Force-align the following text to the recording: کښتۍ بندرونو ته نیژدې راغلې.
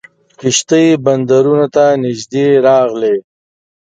کښتۍ 0.39 0.85
بندرونو 1.05 1.67
ته 1.75 1.85
نیژدې 2.03 2.47
راغلې. 2.67 3.15